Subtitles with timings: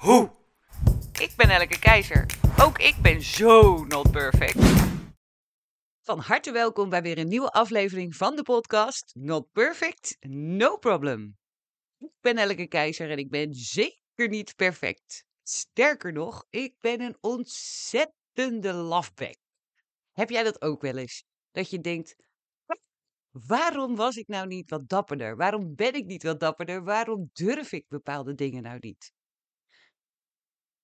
[0.00, 0.30] hoe.
[1.12, 2.26] Ik ben Elke Keizer.
[2.62, 4.58] Ook ik ben zo not perfect.
[6.02, 11.38] Van harte welkom bij weer een nieuwe aflevering van de podcast Not Perfect, No Problem.
[11.98, 15.24] Ik ben Elke Keizer en ik ben zeker niet perfect.
[15.42, 19.38] Sterker nog, ik ben een ontzettende lafbek.
[20.12, 21.24] Heb jij dat ook wel eens?
[21.50, 22.16] Dat je denkt,
[23.30, 25.36] waarom was ik nou niet wat dapperder?
[25.36, 26.84] Waarom ben ik niet wat dapperder?
[26.84, 29.12] Waarom durf ik bepaalde dingen nou niet?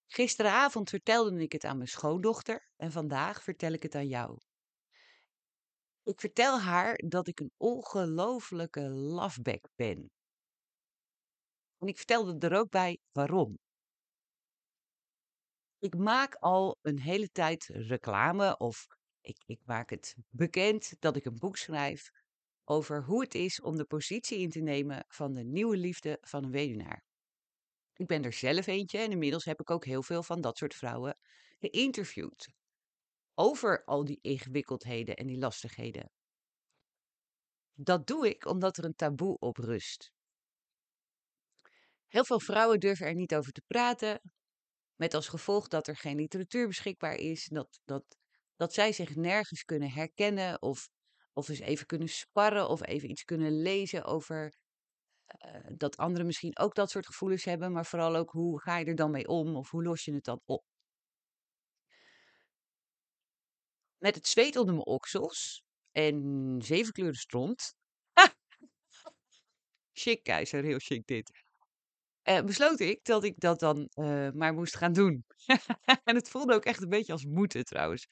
[0.06, 4.38] Gisteravond vertelde ik het aan mijn schoondochter en vandaag vertel ik het aan jou.
[6.02, 10.10] Ik vertel haar dat ik een ongelofelijke lafbek ben.
[11.79, 13.59] En ik vertelde er ook bij waarom.
[15.79, 18.87] Ik maak al een hele tijd reclame of
[19.20, 22.10] ik, ik maak het bekend dat ik een boek schrijf
[22.65, 26.45] over hoe het is om de positie in te nemen van de nieuwe liefde van
[26.45, 27.05] een weduwnaar.
[27.96, 30.74] Ik ben er zelf eentje en inmiddels heb ik ook heel veel van dat soort
[30.74, 31.18] vrouwen
[31.58, 32.48] geïnterviewd.
[33.34, 36.10] Over al die ingewikkeldheden en die lastigheden.
[37.72, 40.12] Dat doe ik omdat er een taboe op rust.
[42.06, 44.20] Heel veel vrouwen durven er niet over te praten,
[44.96, 48.16] met als gevolg dat er geen literatuur beschikbaar is, dat, dat,
[48.56, 50.88] dat zij zich nergens kunnen herkennen of,
[51.32, 54.54] of eens even kunnen sparren of even iets kunnen lezen over
[55.76, 58.95] dat anderen misschien ook dat soort gevoelens hebben, maar vooral ook hoe ga je er
[58.95, 60.65] dan mee om of hoe los je het dan op.
[63.98, 67.74] Met het zweet onder mijn oksels en zeven kleuren stront.
[69.92, 71.44] chic, keizer, heel chic dit.
[72.28, 75.24] Uh, besloot ik dat ik dat dan uh, maar moest gaan doen.
[76.04, 78.06] en het voelde ook echt een beetje als moeten trouwens.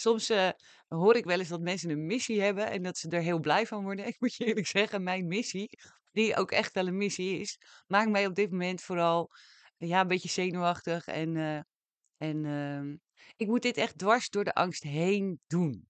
[0.00, 0.50] Soms uh,
[0.88, 3.66] hoor ik wel eens dat mensen een missie hebben en dat ze er heel blij
[3.66, 4.06] van worden.
[4.12, 5.78] Ik moet je eerlijk zeggen, mijn missie
[6.12, 9.30] die ook echt wel een missie is, maakt mij op dit moment vooral
[9.76, 11.06] ja, een beetje zenuwachtig.
[11.06, 11.60] En, uh,
[12.16, 12.96] en uh,
[13.36, 15.88] ik moet dit echt dwars door de angst heen doen.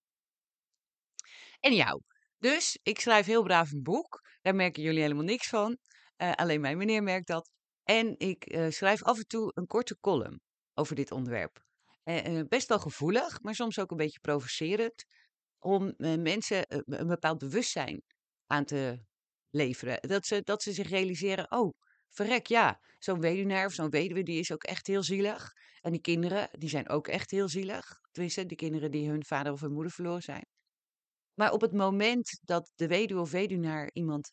[1.61, 2.03] En jou.
[2.39, 4.23] Dus ik schrijf heel braaf een boek.
[4.43, 5.79] Daar merken jullie helemaal niks van.
[6.17, 7.51] Uh, alleen mijn meneer merkt dat.
[7.83, 10.41] En ik schrijf af en toe een korte column
[10.75, 11.67] over dit onderwerp.
[12.09, 15.05] Uh, best wel gevoelig, maar soms ook een beetje provocerend.
[15.59, 18.03] Om mensen een bepaald bewustzijn
[18.47, 19.01] aan te
[19.51, 20.09] leveren.
[20.09, 21.75] Dat ze, dat ze zich realiseren, oh,
[22.09, 25.53] verrek, ja, zo'n weduwnaar of zo'n weduwe, die is ook echt heel zielig.
[25.81, 28.01] En die kinderen, die zijn ook echt heel zielig.
[28.11, 30.47] Tenminste, de kinderen die hun vader of hun moeder verloren zijn.
[31.35, 34.33] Maar op het moment dat de weduwe of weduwnaar iemand,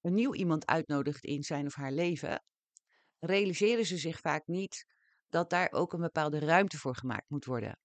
[0.00, 2.44] een nieuw iemand uitnodigt in zijn of haar leven,
[3.18, 4.86] realiseren ze zich vaak niet
[5.28, 7.78] dat daar ook een bepaalde ruimte voor gemaakt moet worden.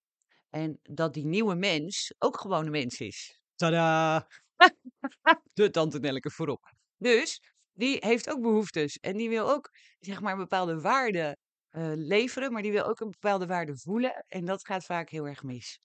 [0.50, 3.42] En dat die nieuwe mens ook gewoon een mens is.
[3.56, 4.28] Tada!
[5.54, 6.74] de tante Nelke voorop.
[6.98, 7.42] Dus
[7.74, 8.98] die heeft ook behoeftes.
[9.00, 11.38] En die wil ook, zeg maar, een bepaalde waarde
[11.72, 12.52] uh, leveren.
[12.52, 14.26] Maar die wil ook een bepaalde waarde voelen.
[14.28, 15.80] En dat gaat vaak heel erg mis.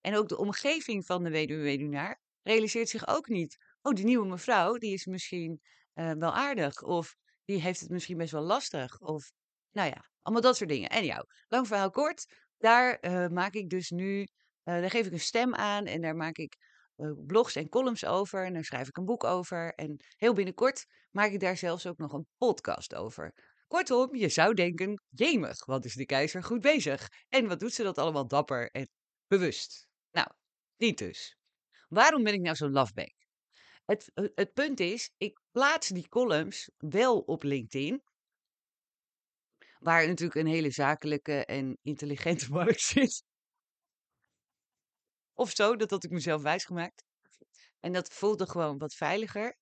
[0.00, 3.56] En ook de omgeving van de weduwe-weduwnaar realiseert zich ook niet.
[3.82, 5.60] Oh, die nieuwe mevrouw, die is misschien
[5.94, 6.82] uh, wel aardig.
[6.82, 9.00] Of die heeft het misschien best wel lastig.
[9.00, 9.32] Of,
[9.72, 10.88] nou ja, allemaal dat soort dingen.
[10.88, 12.26] En jou, lang verhaal kort.
[12.58, 14.26] Daar uh, maak ik dus nu,
[14.62, 15.84] daar geef ik een stem aan.
[15.84, 16.56] En daar maak ik
[16.96, 18.44] uh, blogs en columns over.
[18.44, 19.72] En daar schrijf ik een boek over.
[19.74, 23.32] En heel binnenkort maak ik daar zelfs ook nog een podcast over.
[23.66, 27.08] Kortom, je zou denken, jemig, wat is de keizer goed bezig?
[27.28, 28.88] En wat doet ze dat allemaal dapper en
[29.26, 29.88] bewust?
[30.10, 30.28] Nou,
[30.76, 31.36] niet dus.
[31.88, 33.14] Waarom ben ik nou zo'n lafbek?
[33.84, 38.02] Het, het punt is, ik plaats die columns wel op LinkedIn.
[39.78, 43.24] Waar natuurlijk een hele zakelijke en intelligente markt zit.
[45.34, 47.04] Of zo, dat had ik mezelf wijsgemaakt.
[47.80, 49.56] En dat voelde gewoon wat veiliger.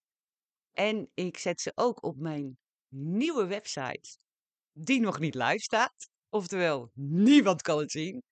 [0.73, 2.59] En ik zet ze ook op mijn
[2.89, 4.19] nieuwe website,
[4.73, 6.09] die nog niet live staat.
[6.29, 8.23] Oftewel, niemand kan het zien.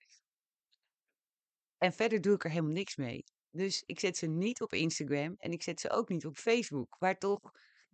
[1.79, 3.25] En verder doe ik er helemaal niks mee.
[3.51, 6.97] Dus ik zet ze niet op Instagram en ik zet ze ook niet op Facebook.
[6.99, 7.41] Waar toch,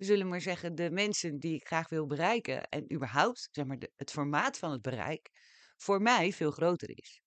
[0.01, 3.79] we zullen maar zeggen, de mensen die ik graag wil bereiken en überhaupt, zeg maar,
[3.97, 5.31] het formaat van het bereik,
[5.77, 7.23] voor mij veel groter is.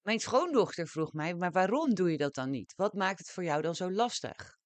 [0.00, 2.74] Mijn schoondochter vroeg mij, maar waarom doe je dat dan niet?
[2.76, 4.58] Wat maakt het voor jou dan zo lastig?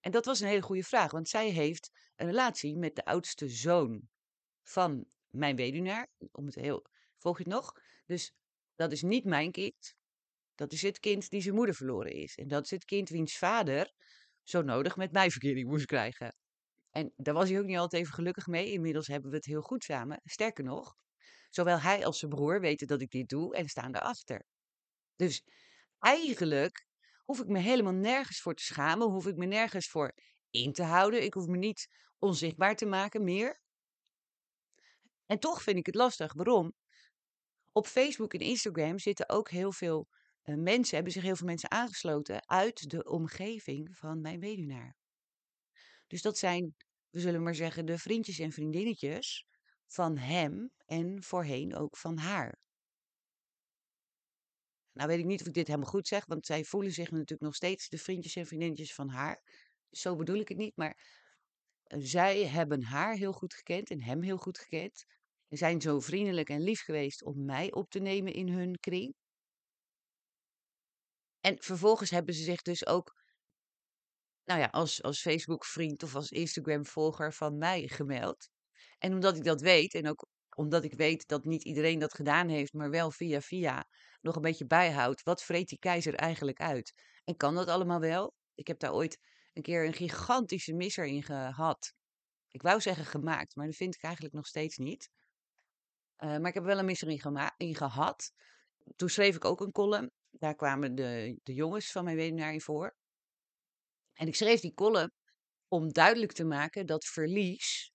[0.00, 3.48] En dat was een hele goede vraag, want zij heeft een relatie met de oudste
[3.48, 4.08] zoon
[4.62, 6.08] van mijn weduwnaar.
[6.32, 6.86] Om het heel,
[7.18, 7.72] volg je het nog?
[8.06, 8.34] Dus
[8.74, 9.94] dat is niet mijn kind.
[10.54, 12.36] Dat is het kind die zijn moeder verloren is.
[12.36, 13.92] En dat is het kind wiens vader
[14.50, 16.36] zo nodig met mij verkering moest krijgen.
[16.90, 18.72] En daar was hij ook niet altijd even gelukkig mee.
[18.72, 20.20] Inmiddels hebben we het heel goed samen.
[20.24, 20.96] Sterker nog,
[21.50, 24.46] zowel hij als zijn broer weten dat ik dit doe en staan daarachter.
[25.16, 25.44] Dus
[25.98, 26.86] eigenlijk
[27.24, 30.14] hoef ik me helemaal nergens voor te schamen, hoef ik me nergens voor
[30.50, 31.22] in te houden.
[31.22, 31.88] Ik hoef me niet
[32.18, 33.60] onzichtbaar te maken meer.
[35.26, 36.32] En toch vind ik het lastig.
[36.32, 36.74] Waarom?
[37.72, 40.08] Op Facebook en Instagram zitten ook heel veel
[40.44, 44.96] mensen, hebben zich heel veel mensen aangesloten uit de omgeving van mijn weduwnaar.
[46.06, 46.74] Dus dat zijn,
[47.10, 49.46] we zullen maar zeggen, de vriendjes en vriendinnetjes
[49.86, 52.58] van hem en voorheen ook van haar.
[54.92, 57.40] Nou weet ik niet of ik dit helemaal goed zeg, want zij voelen zich natuurlijk
[57.40, 59.42] nog steeds de vriendjes en vriendinnetjes van haar.
[59.90, 60.96] Zo bedoel ik het niet, maar
[61.82, 65.04] eh, zij hebben haar heel goed gekend en hem heel goed gekend.
[65.48, 69.14] En zijn zo vriendelijk en lief geweest om mij op te nemen in hun kring.
[71.40, 73.16] En vervolgens hebben ze zich dus ook,
[74.44, 78.48] nou ja, als, als Facebook-vriend of als Instagram-volger van mij gemeld.
[78.98, 80.26] En omdat ik dat weet en ook
[80.56, 83.86] omdat ik weet dat niet iedereen dat gedaan heeft, maar wel via via
[84.20, 85.22] nog een beetje bijhoudt.
[85.22, 86.92] Wat vreet die keizer eigenlijk uit?
[87.24, 88.34] En kan dat allemaal wel?
[88.54, 89.18] Ik heb daar ooit
[89.52, 91.92] een keer een gigantische misser in gehad.
[92.48, 95.08] Ik wou zeggen gemaakt, maar dat vind ik eigenlijk nog steeds niet.
[96.18, 98.32] Uh, maar ik heb wel een misser in, in, gehad.
[98.96, 100.10] Toen schreef ik ook een column.
[100.30, 102.96] Daar kwamen de, de jongens van mijn weduwnaar in voor.
[104.12, 105.12] En ik schreef die column
[105.68, 107.92] om duidelijk te maken dat verlies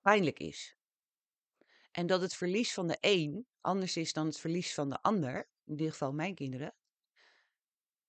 [0.00, 0.76] pijnlijk is.
[1.90, 5.48] En dat het verlies van de een anders is dan het verlies van de ander,
[5.64, 6.74] in dit geval mijn kinderen.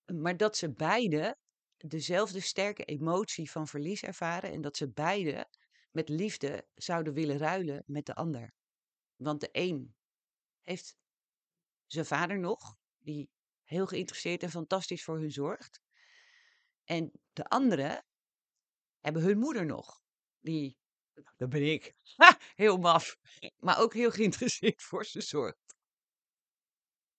[0.06, 1.38] Maar dat ze beide
[1.78, 5.50] dezelfde sterke emotie van verlies ervaren en dat ze beide
[5.92, 8.54] met liefde zouden willen ruilen met de ander.
[9.16, 9.96] Want de een
[10.62, 10.96] heeft
[11.94, 13.30] zijn vader nog, die
[13.64, 15.82] heel geïnteresseerd en fantastisch voor hun zorgt.
[16.84, 18.04] En de andere
[19.00, 20.02] hebben hun moeder nog,
[20.40, 20.78] die
[21.38, 21.94] dat ben ik.
[22.16, 23.18] Ha, heel maf.
[23.58, 25.76] Maar ook heel geïnteresseerd voor ze zorgt.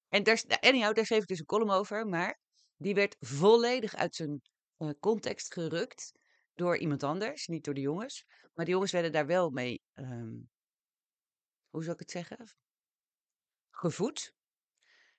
[0.09, 2.07] En daar, anyhow, daar schreef ik dus een column over.
[2.07, 2.41] Maar
[2.77, 4.43] die werd volledig uit zijn
[4.79, 6.13] uh, context gerukt
[6.55, 7.47] door iemand anders.
[7.47, 8.25] Niet door de jongens.
[8.55, 10.51] Maar de jongens werden daar wel mee, um,
[11.69, 12.49] hoe zou ik het zeggen?
[13.71, 14.35] Gevoed.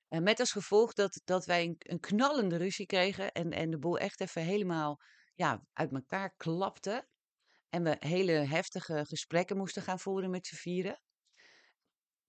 [0.08, 3.32] En met als gevolg dat, dat wij een, een knallende ruzie kregen.
[3.32, 5.02] En, en de boel echt even helemaal
[5.34, 7.08] ja, uit elkaar klapte.
[7.70, 11.02] En we hele heftige gesprekken moesten gaan voeren met z'n vieren.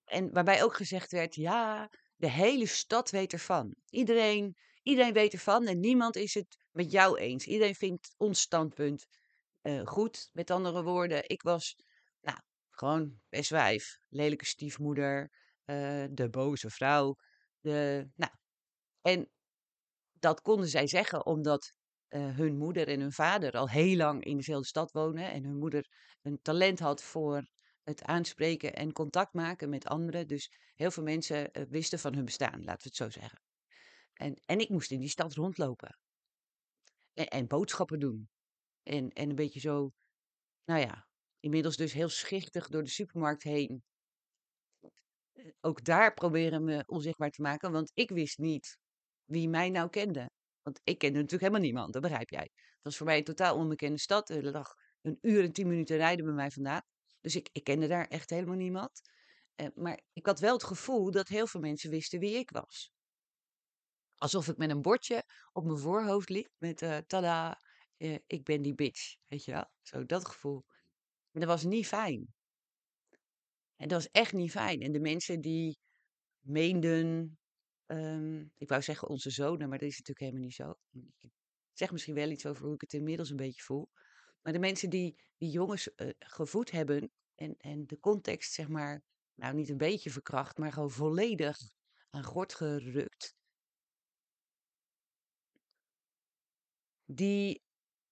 [0.04, 3.74] En waarbij ook gezegd werd, ja, de hele stad weet ervan.
[3.88, 7.46] Iedereen, iedereen weet ervan en niemand is het met jou eens.
[7.46, 9.06] Iedereen vindt ons standpunt
[9.62, 10.30] uh, goed.
[10.32, 11.76] Met andere woorden, ik was
[12.20, 12.38] nou,
[12.70, 13.98] gewoon best wijf.
[14.08, 15.30] Lelijke stiefmoeder,
[15.64, 17.16] uh, de boze vrouw.
[18.14, 18.32] Nou,
[19.00, 19.30] en
[20.12, 21.72] dat konden zij zeggen omdat
[22.08, 25.30] uh, hun moeder en hun vader al heel lang in dezelfde stad wonen.
[25.30, 25.88] En hun moeder
[26.22, 27.48] een talent had voor
[27.82, 30.26] het aanspreken en contact maken met anderen.
[30.26, 33.40] Dus heel veel mensen uh, wisten van hun bestaan, laten we het zo zeggen.
[34.12, 35.98] En, en ik moest in die stad rondlopen.
[37.12, 38.28] En, en boodschappen doen.
[38.82, 39.92] En, en een beetje zo,
[40.64, 41.06] nou ja,
[41.40, 43.84] inmiddels dus heel schichtig door de supermarkt heen.
[45.60, 48.78] Ook daar proberen me onzichtbaar te maken, want ik wist niet
[49.24, 50.30] wie mij nou kende.
[50.62, 52.50] Want ik kende natuurlijk helemaal niemand, dat begrijp jij.
[52.54, 54.30] Het was voor mij een totaal onbekende stad.
[54.30, 56.82] Er lag een uur en tien minuten rijden bij mij vandaan.
[57.20, 59.00] Dus ik, ik kende daar echt helemaal niemand.
[59.54, 62.92] Eh, maar ik had wel het gevoel dat heel veel mensen wisten wie ik was.
[64.16, 67.60] Alsof ik met een bordje op mijn voorhoofd liep met uh, tada,
[67.96, 69.16] eh, ik ben die bitch.
[69.26, 69.70] Weet je wel?
[69.82, 70.64] Zo dat gevoel.
[71.32, 72.34] Dat was niet fijn.
[73.76, 74.80] En dat was echt niet fijn.
[74.80, 75.78] En de mensen die
[76.40, 77.38] meenden
[77.86, 80.74] Ehm, ik wou zeggen onze zonen, maar dat is natuurlijk helemaal niet zo.
[81.18, 81.32] Ik
[81.72, 83.88] zeg misschien wel iets over hoe ik het inmiddels een beetje voel.
[84.42, 89.02] Maar de mensen die die jongens uh, gevoed hebben en, en de context, zeg maar,
[89.34, 91.58] nou niet een beetje verkracht, maar gewoon volledig
[92.10, 93.34] aan gort gerukt.
[97.04, 97.62] Die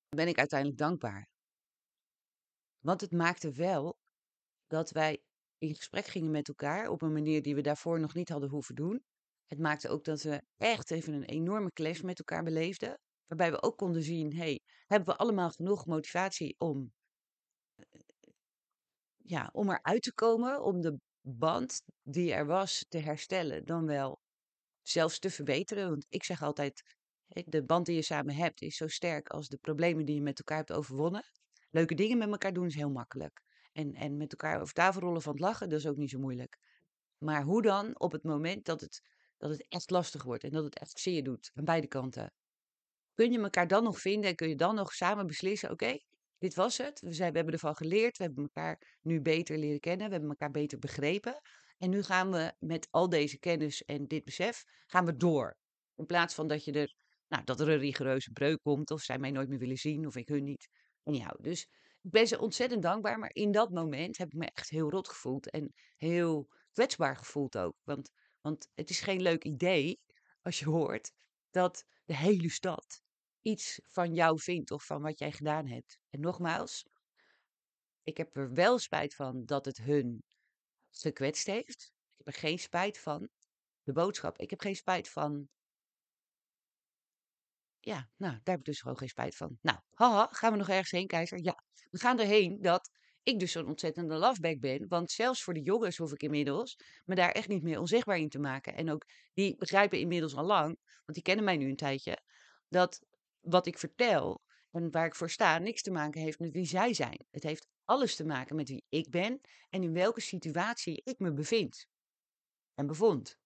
[0.09, 1.29] ben ik uiteindelijk dankbaar.
[2.79, 3.99] Want het maakte wel
[4.67, 5.23] dat wij
[5.59, 8.75] in gesprek gingen met elkaar op een manier die we daarvoor nog niet hadden hoeven
[8.75, 9.03] doen.
[9.47, 12.99] Het maakte ook dat we echt even een enorme clash met elkaar beleefden.
[13.27, 16.93] Waarbij we ook konden zien, hey, hebben we allemaal genoeg motivatie om,
[17.77, 18.01] eh,
[19.17, 24.21] ja, om eruit te komen, om de band die er was te herstellen, dan wel
[24.83, 25.89] zelfs te verbeteren.
[25.89, 26.83] Want ik zeg altijd,
[27.45, 30.39] de band die je samen hebt is zo sterk als de problemen die je met
[30.39, 31.25] elkaar hebt overwonnen.
[31.71, 33.44] Leuke dingen met elkaar doen is heel makkelijk.
[33.75, 36.19] En, en met elkaar over tafel rollen van het lachen, dat is ook niet zo
[36.19, 36.59] moeilijk.
[37.19, 39.03] Maar hoe dan op het moment dat het,
[39.37, 42.33] dat het echt lastig wordt en dat het echt zeer doet, aan beide kanten?
[43.15, 45.99] Kun je elkaar dan nog vinden en kun je dan nog samen beslissen, oké,
[46.39, 47.01] dit was het.
[47.01, 50.31] We, zijn, we hebben ervan geleerd, we hebben elkaar nu beter leren kennen, we hebben
[50.31, 51.41] elkaar beter begrepen.
[51.79, 55.57] En nu gaan we met al deze kennis en dit besef, gaan we door.
[55.97, 56.95] In plaats van dat je er,
[57.29, 60.17] nou, dat er een rigoureuze breuk komt, of zij mij nooit meer willen zien, of
[60.17, 60.69] ik hun niet.
[61.03, 61.37] En.
[61.41, 61.69] Dus
[62.05, 65.09] ik ben ze ontzettend dankbaar, maar in dat moment heb ik me echt heel rot
[65.09, 67.77] gevoeld en heel kwetsbaar gevoeld ook.
[67.83, 70.01] Want, want het is geen leuk idee
[70.43, 71.13] als je hoort
[71.51, 73.03] dat de hele stad
[73.41, 75.99] iets van jou vindt of van wat jij gedaan hebt.
[76.11, 76.87] En nogmaals,
[78.03, 80.23] ik heb er wel spijt van dat het hun
[80.91, 81.93] gekwetst heeft.
[82.17, 83.29] Ik heb er geen spijt van.
[83.83, 85.49] De boodschap, ik heb geen spijt van.
[87.85, 89.59] Ja, nou, daar heb ik dus gewoon geen spijt van.
[89.61, 91.39] Nou, haha, gaan we nog ergens heen, keizer?
[91.43, 92.91] Ja, we gaan erheen dat
[93.23, 94.89] ik dus zo'n ontzettende loveback ben.
[94.89, 98.29] Want zelfs voor de jongens hoef ik inmiddels me daar echt niet meer onzichtbaar in
[98.29, 98.75] te maken.
[98.75, 102.19] En ook die begrijpen inmiddels al lang, want die kennen mij nu een tijdje,
[102.69, 103.01] dat
[103.41, 106.95] wat ik vertel en waar ik voor sta niks te maken heeft met wie zij
[106.95, 107.27] zijn.
[107.31, 111.33] Het heeft alles te maken met wie ik ben en in welke situatie ik me
[111.33, 111.87] bevind
[112.75, 113.39] en bevond.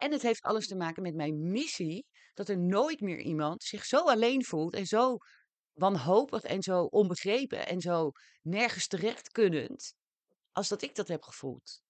[0.00, 3.84] En het heeft alles te maken met mijn missie, dat er nooit meer iemand zich
[3.84, 5.16] zo alleen voelt en zo
[5.72, 8.10] wanhopig en zo onbegrepen en zo
[8.42, 9.94] nergens terecht kunnend,
[10.52, 11.82] als dat ik dat heb gevoeld.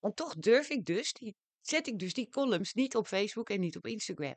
[0.00, 3.60] En toch durf ik dus, die, zet ik dus die columns niet op Facebook en
[3.60, 4.36] niet op Instagram.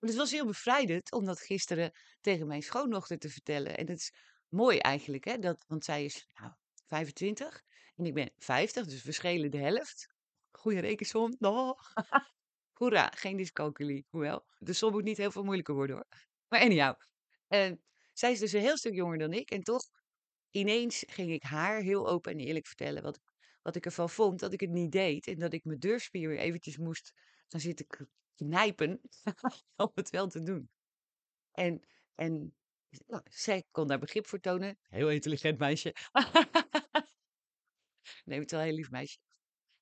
[0.00, 3.76] het was heel bevrijdend om dat gisteren tegen mijn schoondochter te vertellen.
[3.76, 4.12] En het is
[4.48, 5.38] mooi eigenlijk, hè?
[5.38, 6.52] Dat, want zij is nou,
[6.86, 7.68] 25
[8.00, 10.08] en ik ben 50, dus we schelen de helft.
[10.50, 11.36] Goeie rekensom.
[11.38, 11.78] Oh.
[12.78, 14.06] Hoera, geen dyscalculie.
[14.08, 16.06] Hoewel, de som moet niet heel veel moeilijker worden hoor.
[16.48, 16.94] Maar anyhow,
[17.48, 17.72] uh,
[18.12, 19.50] zij is dus een heel stuk jonger dan ik.
[19.50, 19.90] En toch,
[20.50, 23.20] ineens ging ik haar heel open en eerlijk vertellen wat,
[23.62, 25.26] wat ik ervan vond dat ik het niet deed.
[25.26, 27.12] En dat ik mijn deurspier weer eventjes moest
[27.48, 27.86] gaan zitten
[28.34, 29.00] knijpen
[29.76, 30.70] om het wel te doen.
[31.52, 31.82] En,
[32.14, 32.54] en
[33.06, 34.78] nou, zij kon daar begrip voor tonen.
[34.88, 35.94] Heel intelligent meisje.
[38.24, 39.18] nee, het wel heel lief meisje.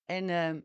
[0.05, 0.61] En uh,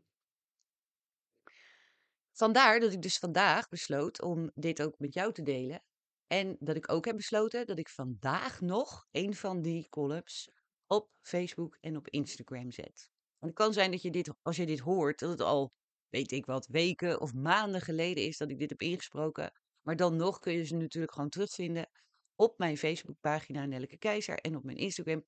[2.32, 5.82] vandaar dat ik dus vandaag besloot om dit ook met jou te delen.
[6.26, 10.50] En dat ik ook heb besloten dat ik vandaag nog een van die columns
[10.86, 13.10] op Facebook en op Instagram zet.
[13.38, 15.72] En het kan zijn dat je dit, als je dit hoort, dat het al,
[16.08, 19.52] weet ik wat, weken of maanden geleden is dat ik dit heb ingesproken.
[19.82, 21.90] Maar dan nog kun je ze natuurlijk gewoon terugvinden
[22.34, 25.24] op mijn Facebookpagina Nelleke Keizer en op mijn Instagram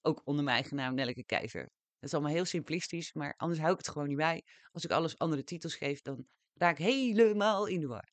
[0.00, 1.70] ook onder mijn eigen naam Nelleke Keizer.
[2.00, 4.42] Dat is allemaal heel simplistisch, maar anders hou ik het gewoon niet bij.
[4.70, 8.12] Als ik alles andere titels geef, dan raak ik helemaal in de war.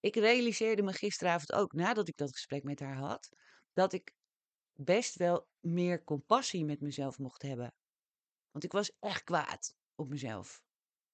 [0.00, 3.28] Ik realiseerde me gisteravond ook, nadat ik dat gesprek met haar had,
[3.72, 4.12] dat ik
[4.72, 7.74] best wel meer compassie met mezelf mocht hebben.
[8.50, 10.62] Want ik was echt kwaad op mezelf.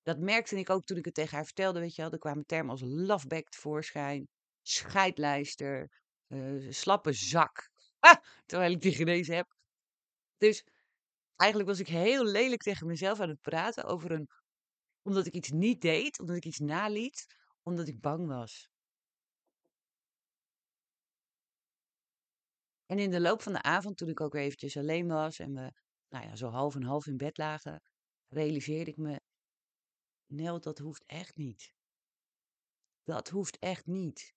[0.02, 2.10] Dat merkte ik ook toen ik het tegen haar vertelde, weet je wel.
[2.10, 4.28] Er kwamen termen als loveback tevoorschijn,
[4.62, 5.90] scheidlijster,
[6.28, 7.70] uh, slappe zak.
[7.98, 9.54] Ah, terwijl ik die genezen heb.
[10.40, 10.64] Dus
[11.36, 14.28] eigenlijk was ik heel lelijk tegen mezelf aan het praten over een...
[15.02, 17.26] Omdat ik iets niet deed, omdat ik iets naliet,
[17.62, 18.68] omdat ik bang was.
[22.86, 25.72] En in de loop van de avond, toen ik ook eventjes alleen was en we
[26.08, 27.82] nou ja, zo half en half in bed lagen,
[28.28, 29.20] realiseerde ik me,
[30.26, 31.74] Nel, dat hoeft echt niet.
[33.02, 34.34] Dat hoeft echt niet.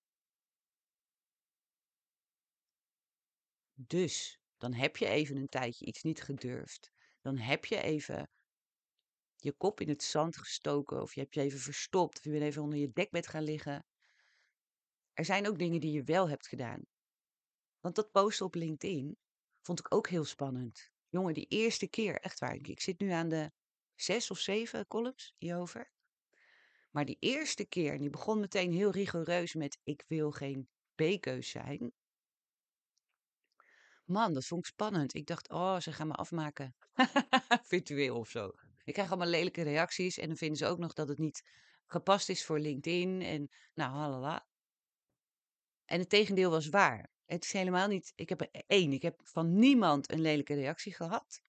[3.74, 6.92] Dus, dan heb je even een tijdje iets niet gedurfd.
[7.22, 8.30] Dan heb je even
[9.36, 12.44] je kop in het zand gestoken of je hebt je even verstopt of je bent
[12.44, 13.86] even onder je dekbed gaan liggen.
[15.14, 16.82] Er zijn ook dingen die je wel hebt gedaan.
[17.80, 19.18] Want dat posten op LinkedIn
[19.62, 20.92] vond ik ook heel spannend.
[21.10, 22.56] Jongen, die eerste keer, echt waar.
[22.56, 23.52] Ik zit nu aan de
[23.96, 25.92] zes of zeven columns hierover.
[26.92, 31.50] Maar die eerste keer, en die begon meteen heel rigoureus met: Ik wil geen B-keus
[31.50, 31.94] zijn.
[34.04, 35.14] Man, dat vond ik spannend.
[35.14, 36.76] Ik dacht, oh, ze gaan me afmaken.
[37.72, 38.52] Virtueel of zo.
[38.84, 41.44] Ik krijg allemaal lelijke reacties en dan vinden ze ook nog dat het niet
[41.86, 43.22] gepast is voor LinkedIn.
[43.22, 44.48] En nou, halala.
[45.86, 47.12] En het tegendeel was waar.
[47.26, 48.12] Het is helemaal niet.
[48.16, 51.42] Ik heb één, ik heb van niemand een lelijke reactie gehad.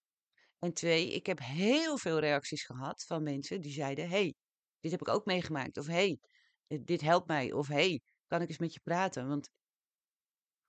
[0.59, 4.35] En twee, ik heb heel veel reacties gehad van mensen die zeiden: hey,
[4.81, 5.77] dit heb ik ook meegemaakt.
[5.77, 6.19] Of hey,
[6.67, 7.53] dit helpt mij.
[7.53, 9.29] Of hey, kan ik eens met je praten?
[9.29, 9.51] Want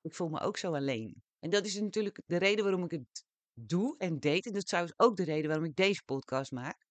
[0.02, 1.24] ik voel me ook zo alleen.
[1.46, 4.46] En dat is natuurlijk de reden waarom ik het doe en deed.
[4.46, 6.86] En dat is trouwens ook de reden waarom ik deze podcast maak.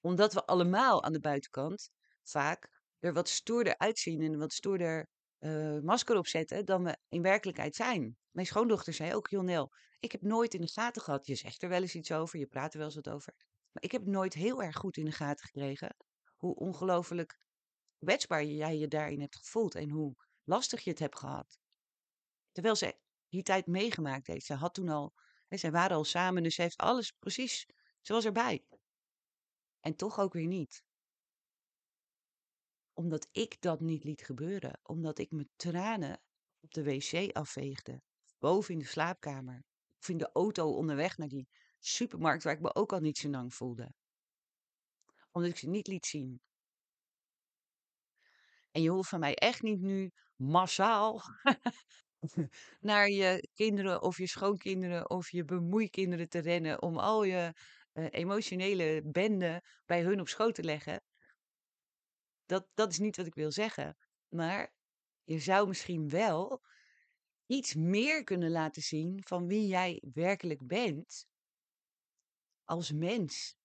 [0.00, 1.90] Omdat we allemaal aan de buitenkant
[2.22, 7.74] vaak er wat stoerder uitzien en wat stoerder uh, masker opzetten dan we in werkelijkheid
[7.74, 8.16] zijn.
[8.30, 11.26] Mijn schoondochter zei ook, Jonel, ik heb nooit in de gaten gehad.
[11.26, 13.34] Je zegt er wel eens iets over, je praat er wel eens wat over.
[13.72, 15.96] Maar ik heb nooit heel erg goed in de gaten gekregen
[16.36, 17.38] hoe ongelooflijk
[17.98, 20.14] kwetsbaar jij je daarin hebt gevoeld en hoe
[20.44, 21.58] lastig je het hebt gehad.
[22.52, 24.46] Terwijl ze die tijd meegemaakt heeft.
[24.46, 25.14] Ze had toen al,
[25.48, 27.66] hè, zij waren al samen, dus ze heeft alles precies,
[28.00, 28.64] ze was erbij.
[29.80, 30.84] En toch ook weer niet.
[32.92, 34.80] Omdat ik dat niet liet gebeuren.
[34.82, 36.22] Omdat ik mijn tranen
[36.60, 38.02] op de wc afveegde.
[38.38, 39.64] Boven in de slaapkamer.
[39.98, 43.28] Of in de auto onderweg naar die supermarkt waar ik me ook al niet zo
[43.28, 43.92] lang voelde.
[45.30, 46.40] Omdat ik ze niet liet zien.
[48.70, 51.22] En je hoeft van mij echt niet nu massaal
[52.80, 57.54] naar je kinderen of je schoonkinderen of je bemoeikinderen te rennen om al je
[57.92, 61.02] uh, emotionele bende bij hun op schoot te leggen.
[62.46, 63.96] Dat, dat is niet wat ik wil zeggen.
[64.28, 64.72] Maar
[65.24, 66.62] je zou misschien wel
[67.46, 71.26] iets meer kunnen laten zien van wie jij werkelijk bent
[72.64, 73.56] als mens.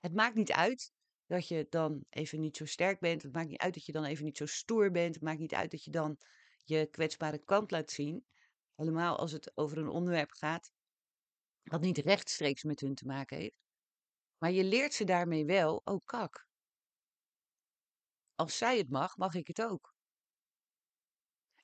[0.00, 0.92] Het maakt niet uit
[1.26, 3.22] dat je dan even niet zo sterk bent.
[3.22, 5.14] Het maakt niet uit dat je dan even niet zo stoer bent.
[5.14, 6.18] Het maakt niet uit dat je dan
[6.68, 8.26] je kwetsbare kant laat zien.
[8.74, 10.72] Helemaal als het over een onderwerp gaat
[11.68, 13.66] wat niet rechtstreeks met hun te maken heeft.
[14.38, 16.46] Maar je leert ze daarmee wel, oh kak.
[18.34, 19.94] Als zij het mag, mag ik het ook.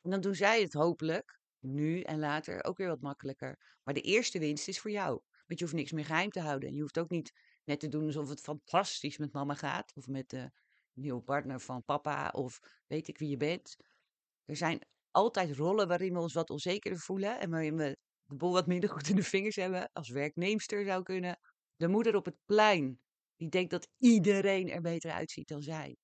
[0.02, 3.78] En dan doen zij het hopelijk, nu en later, ook weer wat makkelijker.
[3.82, 5.10] Maar de eerste winst is voor jou.
[5.46, 6.68] Want je hoeft niks meer geheim te houden.
[6.68, 7.32] En je hoeft ook niet
[7.64, 9.92] net te doen alsof het fantastisch met mama gaat.
[9.94, 10.50] Of met de
[10.92, 12.28] nieuwe partner van papa.
[12.28, 13.76] Of weet ik wie je bent.
[14.44, 17.40] Er zijn altijd rollen waarin we ons wat onzekerder voelen.
[17.40, 19.90] En waarin we de boel wat minder goed in de vingers hebben.
[19.92, 21.38] Als werknemster zou kunnen.
[21.76, 23.00] De moeder op het plein.
[23.36, 25.96] Die denkt dat iedereen er beter uitziet dan zij.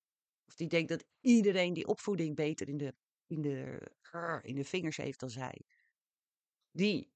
[0.47, 2.93] Of die denkt dat iedereen die opvoeding beter in de,
[3.27, 3.91] in de,
[4.41, 5.65] in de vingers heeft dan zij.
[6.71, 7.11] Die,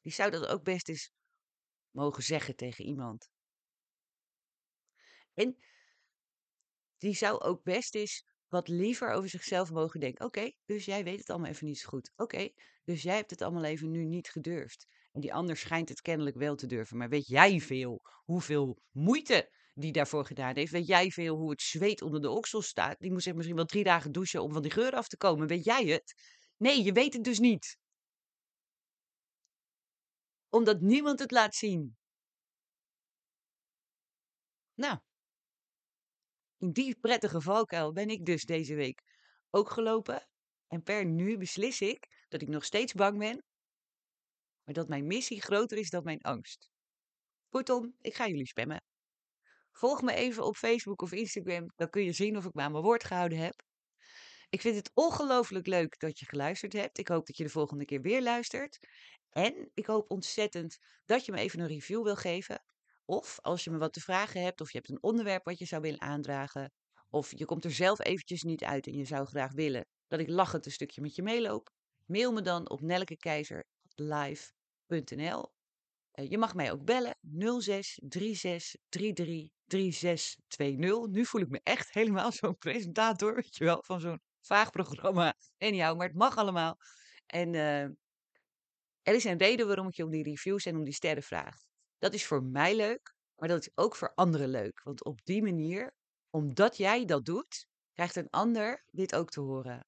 [0.00, 1.12] die zou dat ook best eens
[1.90, 3.30] mogen zeggen tegen iemand.
[5.34, 5.58] En
[6.96, 10.24] die zou ook best eens wat liever over zichzelf mogen denken.
[10.24, 12.12] Oké, dus jij weet het allemaal even niet zo goed.
[12.16, 12.48] Oké,
[12.84, 14.86] dus jij hebt het allemaal even nu niet gedurfd.
[15.12, 16.96] En die ander schijnt het kennelijk wel te durven.
[16.96, 20.72] Maar weet jij veel hoeveel moeite die daarvoor gedaan heeft?
[20.72, 22.98] Weet jij veel hoe het zweet onder de oksel staat?
[22.98, 25.46] Die moet zich misschien wel drie dagen douchen om van die geur af te komen.
[25.46, 26.14] Weet jij het?
[26.56, 27.76] Nee, je weet het dus niet.
[30.48, 31.96] Omdat niemand het laat zien.
[34.74, 34.98] Nou,
[36.58, 39.02] in die prettige valkuil ben ik dus deze week
[39.50, 40.28] ook gelopen.
[40.66, 43.44] En per nu beslis ik dat ik nog steeds bang ben,
[44.64, 46.70] maar dat mijn missie groter is dan mijn angst.
[47.48, 48.82] Kortom, ik ga jullie spammen.
[49.72, 52.72] Volg me even op Facebook of Instagram, dan kun je zien of ik me aan
[52.72, 53.62] mijn woord gehouden heb.
[54.50, 56.98] Ik vind het ongelooflijk leuk dat je geluisterd hebt.
[56.98, 58.78] Ik hoop dat je de volgende keer weer luistert.
[59.30, 62.62] En ik hoop ontzettend dat je me even een review wil geven.
[63.08, 65.64] Of als je me wat te vragen hebt, of je hebt een onderwerp wat je
[65.64, 66.72] zou willen aandragen,
[67.10, 70.28] of je komt er zelf eventjes niet uit en je zou graag willen dat ik
[70.28, 71.70] lachend een stukje met je meeloop,
[72.06, 75.52] mail me dan op nelkekeizer.live.nl.
[76.10, 77.18] Eh, je mag mij ook bellen
[77.60, 81.06] 06 36 33 3620.
[81.06, 85.34] Nu voel ik me echt helemaal zo'n presentator, weet je wel, van zo'n vaag programma.
[85.56, 86.76] En jou, maar het mag allemaal.
[87.26, 87.82] En uh,
[89.02, 91.67] er is een reden waarom ik je om die reviews en om die sterren vraag.
[91.98, 94.82] Dat is voor mij leuk, maar dat is ook voor anderen leuk.
[94.82, 95.94] Want op die manier,
[96.30, 99.86] omdat jij dat doet, krijgt een ander dit ook te horen.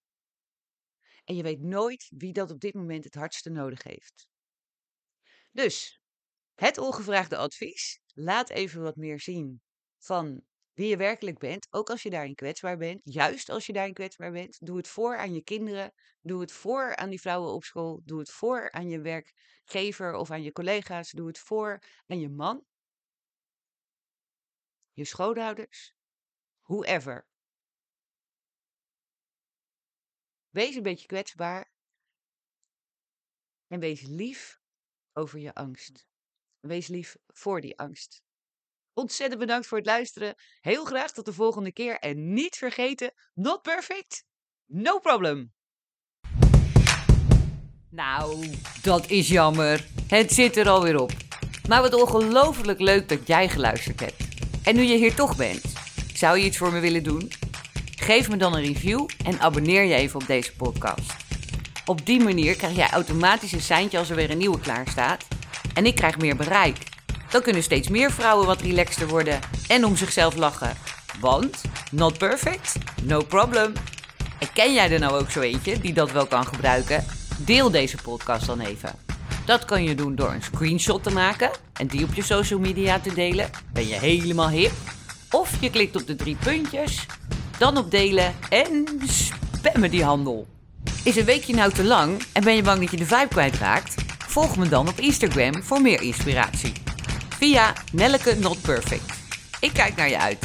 [1.24, 4.28] En je weet nooit wie dat op dit moment het hardste nodig heeft.
[5.52, 6.00] Dus,
[6.54, 8.00] het ongevraagde advies.
[8.14, 9.62] Laat even wat meer zien
[9.98, 10.44] van
[10.80, 11.66] wie je werkelijk bent.
[11.70, 13.00] Ook als je daarin kwetsbaar bent.
[13.04, 14.66] Juist als je daarin kwetsbaar bent.
[14.66, 15.92] Doe het voor aan je kinderen.
[16.20, 18.02] Doe het voor aan die vrouwen op school.
[18.04, 21.10] Doe het voor aan je werkgever of aan je collega's.
[21.10, 22.64] Doe het voor aan je man.
[24.92, 25.94] Je schoonouders.
[26.62, 27.26] Whoever.
[30.50, 31.72] Wees een beetje kwetsbaar.
[33.66, 34.60] En wees lief
[35.12, 36.06] over je angst.
[36.60, 38.22] Wees lief voor die angst.
[39.00, 40.34] Ontzettend bedankt voor het luisteren.
[40.60, 41.98] Heel graag tot de volgende keer.
[41.98, 44.24] En niet vergeten, not perfect,
[44.66, 45.52] no problem.
[47.90, 48.50] Nou,
[48.82, 49.86] dat is jammer.
[50.08, 51.12] Het zit er alweer op.
[51.68, 54.22] Maar wat ongelooflijk leuk dat jij geluisterd hebt.
[54.64, 55.62] En nu je hier toch bent,
[56.14, 57.32] zou je iets voor me willen doen?
[57.96, 61.12] Geef me dan een review en abonneer je even op deze podcast.
[61.86, 65.26] Op die manier krijg jij automatisch een seintje als er weer een nieuwe klaar staat.
[65.74, 66.89] En ik krijg meer bereik.
[67.30, 69.38] Dan kunnen steeds meer vrouwen wat relaxter worden
[69.68, 70.76] en om zichzelf lachen.
[71.20, 73.72] Want not perfect, no problem.
[74.38, 77.04] En ken jij er nou ook zo eentje die dat wel kan gebruiken?
[77.38, 78.94] Deel deze podcast dan even.
[79.44, 83.00] Dat kan je doen door een screenshot te maken en die op je social media
[83.00, 83.50] te delen.
[83.72, 84.72] Ben je helemaal hip?
[85.30, 87.06] Of je klikt op de drie puntjes,
[87.58, 90.46] dan op delen en spammen die handel.
[91.04, 93.94] Is een weekje nou te lang en ben je bang dat je de vibe kwijtraakt?
[94.26, 96.72] Volg me dan op Instagram voor meer inspiratie.
[97.40, 99.12] Via Nelleke Not Perfect.
[99.60, 100.38] Ik kijk naar je uit.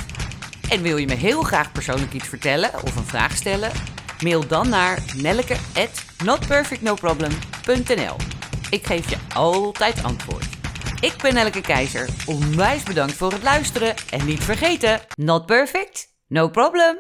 [0.69, 3.71] En wil je me heel graag persoonlijk iets vertellen of een vraag stellen?
[4.23, 8.15] Mail dan naar nelleke@notperfectnoproblem.nl.
[8.69, 10.45] Ik geef je altijd antwoord.
[10.99, 12.10] Ik ben Nelleke Keizer.
[12.25, 16.97] Onwijs bedankt voor het luisteren en niet vergeten, not perfect, no problem.